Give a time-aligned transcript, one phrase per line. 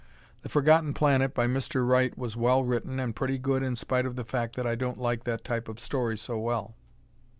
[0.41, 1.87] "The Forgotten Planet," by Mr.
[1.87, 4.97] Wright, was well written and pretty good in spite of the fact that I don't
[4.97, 6.73] like that type of story so well.